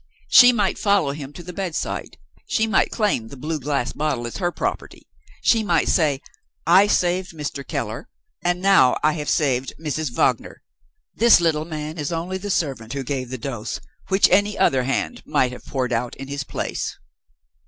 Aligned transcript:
She 0.29 0.51
might 0.51 0.79
follow 0.79 1.11
him 1.11 1.31
to 1.33 1.43
the 1.43 1.53
bedside; 1.53 2.17
she 2.47 2.65
might 2.65 2.89
claim 2.89 3.27
the 3.27 3.37
blue 3.37 3.59
glass 3.59 3.93
bottle 3.93 4.25
as 4.25 4.37
her 4.37 4.51
property; 4.51 5.07
she 5.43 5.61
might 5.61 5.87
say, 5.89 6.23
"I 6.65 6.87
saved 6.87 7.33
Mr. 7.33 7.63
Keller; 7.63 8.09
and 8.43 8.63
now 8.63 8.97
I 9.03 9.13
have 9.13 9.29
saved 9.29 9.73
Mrs. 9.79 10.11
Wagner. 10.15 10.63
This 11.13 11.39
little 11.39 11.65
man 11.65 11.99
is 11.99 12.11
only 12.11 12.39
the 12.39 12.49
servant 12.49 12.93
who 12.93 13.03
gave 13.03 13.29
the 13.29 13.37
dose, 13.37 13.79
which 14.07 14.27
any 14.31 14.57
other 14.57 14.85
hand 14.85 15.21
might 15.23 15.51
have 15.51 15.65
poured 15.65 15.93
out 15.93 16.15
in 16.15 16.29
his 16.29 16.43
place." 16.43 16.97